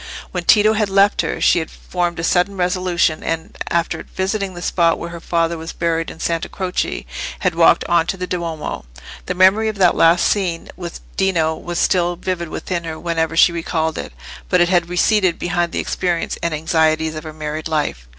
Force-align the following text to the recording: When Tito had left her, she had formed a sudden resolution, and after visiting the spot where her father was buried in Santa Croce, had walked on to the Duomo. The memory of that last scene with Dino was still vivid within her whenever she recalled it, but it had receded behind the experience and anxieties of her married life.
When 0.31 0.45
Tito 0.45 0.73
had 0.73 0.89
left 0.89 1.21
her, 1.21 1.39
she 1.39 1.59
had 1.59 1.69
formed 1.69 2.17
a 2.17 2.23
sudden 2.23 2.57
resolution, 2.57 3.21
and 3.23 3.55
after 3.69 4.01
visiting 4.01 4.55
the 4.55 4.61
spot 4.63 4.97
where 4.97 5.11
her 5.11 5.19
father 5.19 5.59
was 5.59 5.73
buried 5.73 6.09
in 6.09 6.19
Santa 6.19 6.49
Croce, 6.49 7.05
had 7.41 7.53
walked 7.53 7.83
on 7.83 8.07
to 8.07 8.17
the 8.17 8.25
Duomo. 8.25 8.85
The 9.27 9.35
memory 9.35 9.67
of 9.69 9.77
that 9.77 9.93
last 9.95 10.25
scene 10.25 10.69
with 10.75 11.01
Dino 11.17 11.55
was 11.55 11.77
still 11.77 12.15
vivid 12.15 12.49
within 12.49 12.83
her 12.83 12.99
whenever 12.99 13.37
she 13.37 13.51
recalled 13.51 13.99
it, 13.99 14.11
but 14.49 14.59
it 14.59 14.69
had 14.69 14.89
receded 14.89 15.37
behind 15.37 15.71
the 15.71 15.77
experience 15.77 16.35
and 16.41 16.51
anxieties 16.51 17.13
of 17.13 17.23
her 17.23 17.31
married 17.31 17.67
life. 17.67 18.07